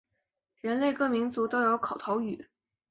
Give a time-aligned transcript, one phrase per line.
[0.61, 2.49] 人类各民族都有口头语。